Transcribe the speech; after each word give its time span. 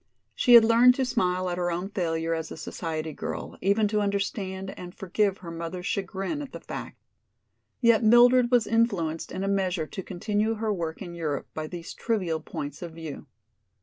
She 0.33 0.55
had 0.55 0.65
learned 0.65 0.95
to 0.95 1.05
smile 1.05 1.47
at 1.47 1.59
her 1.59 1.69
own 1.69 1.87
failure 1.89 2.33
as 2.33 2.51
a 2.51 2.57
society 2.57 3.13
girl, 3.13 3.55
even 3.61 3.87
to 3.89 4.01
understand 4.01 4.71
and 4.75 4.95
forgive 4.95 5.37
her 5.37 5.51
mother's 5.51 5.85
chagrin 5.85 6.41
at 6.41 6.53
the 6.53 6.59
fact. 6.59 6.97
Yet 7.81 8.03
Mildred 8.03 8.49
was 8.49 8.65
influenced 8.65 9.31
in 9.31 9.43
a 9.43 9.47
measure 9.47 9.85
to 9.85 10.01
continue 10.01 10.55
her 10.55 10.73
work 10.73 11.03
in 11.03 11.13
Europe 11.13 11.49
by 11.53 11.67
these 11.67 11.93
trivial 11.93 12.39
points 12.39 12.81
of 12.81 12.95
view. 12.95 13.27